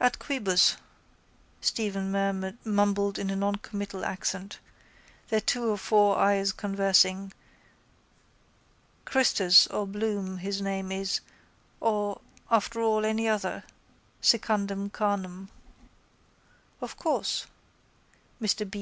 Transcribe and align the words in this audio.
—Ex 0.00 0.16
quibus, 0.18 0.76
Stephen 1.60 2.56
mumbled 2.64 3.16
in 3.16 3.30
a 3.30 3.36
noncommittal 3.36 4.04
accent, 4.04 4.58
their 5.28 5.40
two 5.40 5.68
or 5.70 5.76
four 5.78 6.18
eyes 6.18 6.50
conversing, 6.50 7.32
Christus 9.04 9.68
or 9.68 9.86
Bloom 9.86 10.38
his 10.38 10.60
name 10.60 10.90
is 10.90 11.20
or 11.78 12.20
after 12.50 12.80
all 12.80 13.04
any 13.06 13.28
other, 13.28 13.62
secundum 14.20 14.90
carnem. 14.90 15.48
—Of 16.80 16.96
course, 16.96 17.46
Mr 18.40 18.68
B. 18.68 18.80